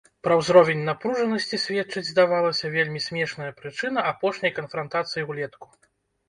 Пра 0.25 0.35
ўзровень 0.37 0.79
напружанасці 0.85 1.59
сведчыць, 1.65 2.03
здавалася, 2.11 2.71
вельмі 2.77 3.03
смешная 3.09 3.51
прычына 3.61 4.07
апошняй 4.13 4.55
канфрантацыі 4.57 5.29
ўлетку. 5.29 5.65